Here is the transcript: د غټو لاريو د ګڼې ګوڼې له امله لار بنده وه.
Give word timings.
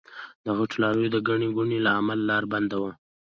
د 0.45 0.47
غټو 0.57 0.77
لاريو 0.83 1.13
د 1.13 1.17
ګڼې 1.27 1.47
ګوڼې 1.55 1.79
له 1.85 1.91
امله 1.99 2.23
لار 2.29 2.43
بنده 2.53 2.77
وه. 2.83 2.91